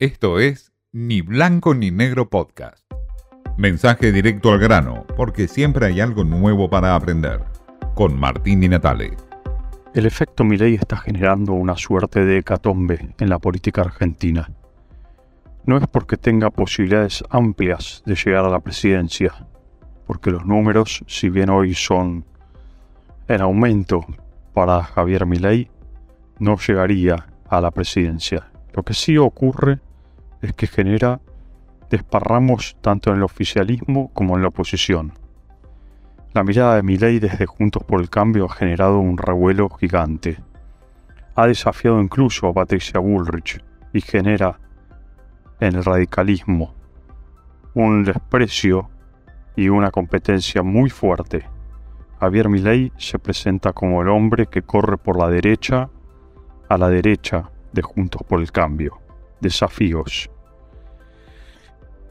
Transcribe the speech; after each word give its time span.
Esto 0.00 0.40
es 0.40 0.72
Ni 0.90 1.20
Blanco 1.20 1.72
ni 1.72 1.92
Negro 1.92 2.28
Podcast. 2.28 2.84
Mensaje 3.56 4.10
directo 4.10 4.50
al 4.50 4.58
grano, 4.58 5.06
porque 5.16 5.46
siempre 5.46 5.86
hay 5.86 6.00
algo 6.00 6.24
nuevo 6.24 6.68
para 6.68 6.96
aprender. 6.96 7.44
Con 7.94 8.18
Martín 8.18 8.58
Di 8.58 8.68
Natale. 8.68 9.16
El 9.94 10.06
efecto 10.06 10.42
Milei 10.42 10.74
está 10.74 10.96
generando 10.96 11.52
una 11.52 11.76
suerte 11.76 12.24
de 12.24 12.38
hecatombe 12.38 13.14
en 13.20 13.28
la 13.28 13.38
política 13.38 13.82
argentina. 13.82 14.50
No 15.64 15.76
es 15.76 15.86
porque 15.86 16.16
tenga 16.16 16.50
posibilidades 16.50 17.22
amplias 17.30 18.02
de 18.04 18.16
llegar 18.16 18.44
a 18.46 18.50
la 18.50 18.58
presidencia, 18.58 19.46
porque 20.08 20.32
los 20.32 20.44
números, 20.44 21.04
si 21.06 21.28
bien 21.28 21.50
hoy 21.50 21.72
son 21.72 22.24
en 23.28 23.40
aumento 23.40 24.04
para 24.54 24.82
Javier 24.82 25.24
Milei, 25.24 25.70
no 26.40 26.56
llegaría 26.56 27.28
a 27.48 27.60
la 27.60 27.70
presidencia. 27.70 28.50
Lo 28.72 28.82
que 28.82 28.92
sí 28.92 29.16
ocurre 29.18 29.78
es 30.44 30.52
que 30.52 30.66
genera 30.66 31.20
desparramos 31.90 32.76
tanto 32.80 33.10
en 33.10 33.16
el 33.16 33.22
oficialismo 33.22 34.10
como 34.12 34.36
en 34.36 34.42
la 34.42 34.48
oposición. 34.48 35.12
La 36.34 36.44
mirada 36.44 36.76
de 36.76 36.82
Milei 36.82 37.18
desde 37.18 37.46
Juntos 37.46 37.82
por 37.84 38.00
el 38.00 38.10
Cambio 38.10 38.46
ha 38.46 38.54
generado 38.54 38.98
un 38.98 39.16
revuelo 39.16 39.70
gigante. 39.70 40.38
Ha 41.34 41.46
desafiado 41.46 42.00
incluso 42.00 42.48
a 42.48 42.52
Patricia 42.52 43.00
Bullrich 43.00 43.64
y 43.92 44.00
genera 44.00 44.58
en 45.60 45.76
el 45.76 45.84
radicalismo 45.84 46.74
un 47.74 48.04
desprecio 48.04 48.90
y 49.56 49.68
una 49.68 49.90
competencia 49.90 50.62
muy 50.62 50.90
fuerte. 50.90 51.48
Javier 52.20 52.48
Milei 52.48 52.92
se 52.98 53.18
presenta 53.18 53.72
como 53.72 54.02
el 54.02 54.08
hombre 54.08 54.46
que 54.46 54.62
corre 54.62 54.98
por 54.98 55.18
la 55.18 55.28
derecha 55.28 55.88
a 56.68 56.76
la 56.76 56.88
derecha 56.88 57.50
de 57.72 57.82
Juntos 57.82 58.22
por 58.28 58.40
el 58.40 58.52
Cambio. 58.52 58.98
Desafíos. 59.40 60.30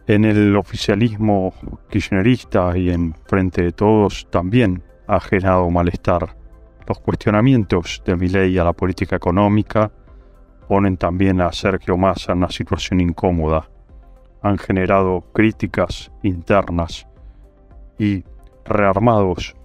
En 0.06 0.26
el 0.26 0.56
oficialismo 0.58 1.54
kirchnerista 1.90 2.78
y 2.78 2.90
en 2.90 3.14
Frente 3.26 3.64
de 3.64 3.72
Todos 3.72 4.28
también 4.30 4.84
ha 5.08 5.20
generado 5.22 5.70
malestar. 5.70 6.36
Los 6.86 7.00
cuestionamientos 7.00 8.02
de 8.06 8.18
ley 8.18 8.58
a 8.58 8.66
la 8.66 8.74
política 8.74 9.16
económica 9.16 9.92
ponen 10.68 10.98
también 10.98 11.40
a 11.40 11.54
Sergio 11.54 11.96
Massa 11.96 12.34
en 12.34 12.40
una 12.40 12.50
situación 12.50 13.00
incómoda. 13.00 13.70
Han 14.42 14.58
generado 14.58 15.22
críticas 15.34 16.12
internas 16.22 17.08
y 17.98 18.26
rearmados 18.66 19.56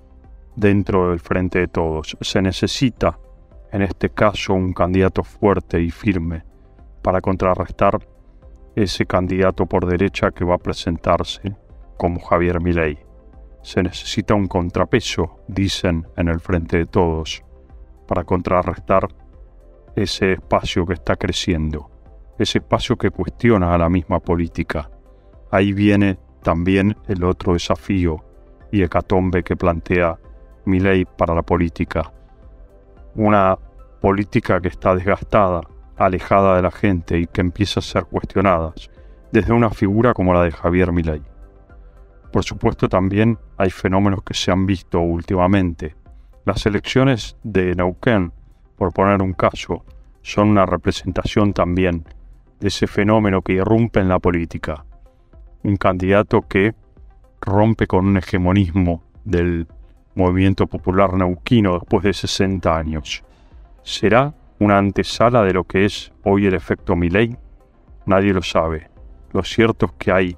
dentro 0.54 1.10
del 1.10 1.18
Frente 1.18 1.58
de 1.58 1.68
Todos. 1.68 2.16
Se 2.20 2.40
necesita 2.40 3.18
en 3.72 3.82
este 3.82 4.10
caso 4.10 4.54
un 4.54 4.72
candidato 4.72 5.24
fuerte 5.24 5.80
y 5.80 5.90
firme, 5.90 6.44
para 7.02 7.20
contrarrestar 7.20 7.98
ese 8.82 9.06
candidato 9.06 9.66
por 9.66 9.86
derecha 9.86 10.30
que 10.30 10.44
va 10.44 10.54
a 10.54 10.58
presentarse 10.58 11.56
como 11.96 12.20
Javier 12.20 12.60
Milei. 12.60 12.96
Se 13.62 13.82
necesita 13.82 14.34
un 14.34 14.46
contrapeso, 14.46 15.40
dicen 15.48 16.06
en 16.16 16.28
el 16.28 16.38
frente 16.38 16.78
de 16.78 16.86
todos, 16.86 17.42
para 18.06 18.22
contrarrestar 18.22 19.08
ese 19.96 20.34
espacio 20.34 20.86
que 20.86 20.94
está 20.94 21.16
creciendo, 21.16 21.90
ese 22.38 22.58
espacio 22.58 22.96
que 22.96 23.10
cuestiona 23.10 23.74
a 23.74 23.78
la 23.78 23.88
misma 23.88 24.20
política. 24.20 24.88
Ahí 25.50 25.72
viene 25.72 26.16
también 26.44 26.96
el 27.08 27.24
otro 27.24 27.54
desafío 27.54 28.24
y 28.70 28.84
hecatombe 28.84 29.42
que 29.42 29.56
plantea 29.56 30.20
Milei 30.66 31.04
para 31.04 31.34
la 31.34 31.42
política, 31.42 32.12
una 33.16 33.58
política 34.00 34.60
que 34.60 34.68
está 34.68 34.94
desgastada, 34.94 35.62
alejada 35.98 36.56
de 36.56 36.62
la 36.62 36.70
gente 36.70 37.18
y 37.18 37.26
que 37.26 37.40
empieza 37.40 37.80
a 37.80 37.82
ser 37.82 38.04
cuestionada 38.04 38.72
desde 39.32 39.52
una 39.52 39.70
figura 39.70 40.14
como 40.14 40.32
la 40.32 40.42
de 40.42 40.52
Javier 40.52 40.92
Milei. 40.92 41.22
Por 42.32 42.44
supuesto 42.44 42.88
también 42.88 43.38
hay 43.56 43.70
fenómenos 43.70 44.22
que 44.22 44.34
se 44.34 44.50
han 44.50 44.66
visto 44.66 45.00
últimamente. 45.00 45.96
Las 46.44 46.64
elecciones 46.66 47.36
de 47.42 47.74
Neuquén, 47.74 48.32
por 48.76 48.92
poner 48.92 49.22
un 49.22 49.32
caso, 49.32 49.84
son 50.22 50.48
una 50.48 50.66
representación 50.66 51.52
también 51.52 52.04
de 52.60 52.68
ese 52.68 52.86
fenómeno 52.86 53.42
que 53.42 53.54
irrumpe 53.54 54.00
en 54.00 54.08
la 54.08 54.18
política. 54.18 54.84
Un 55.62 55.76
candidato 55.76 56.42
que 56.42 56.74
rompe 57.40 57.86
con 57.86 58.06
un 58.06 58.16
hegemonismo 58.18 59.02
del 59.24 59.66
movimiento 60.14 60.66
popular 60.66 61.14
neuquino 61.14 61.74
después 61.74 62.02
de 62.02 62.12
60 62.12 62.76
años. 62.76 63.22
¿Será 63.82 64.34
una 64.58 64.78
antesala 64.78 65.42
de 65.42 65.52
lo 65.52 65.64
que 65.64 65.84
es 65.84 66.12
hoy 66.24 66.46
el 66.46 66.54
efecto 66.54 66.96
Milley? 66.96 67.36
Nadie 68.06 68.32
lo 68.32 68.42
sabe. 68.42 68.90
Lo 69.32 69.42
cierto 69.42 69.86
es 69.86 69.92
que 69.98 70.12
hay 70.12 70.36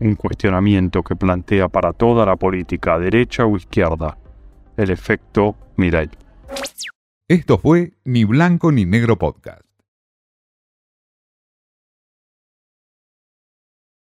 un 0.00 0.16
cuestionamiento 0.16 1.02
que 1.02 1.16
plantea 1.16 1.68
para 1.68 1.92
toda 1.92 2.26
la 2.26 2.36
política, 2.36 2.98
derecha 2.98 3.46
o 3.46 3.56
izquierda, 3.56 4.18
el 4.76 4.90
efecto 4.90 5.56
Milley. 5.76 6.10
Esto 7.28 7.58
fue 7.58 7.92
Ni 8.04 8.24
Blanco 8.24 8.72
ni 8.72 8.84
Negro 8.84 9.16
Podcast. 9.16 9.71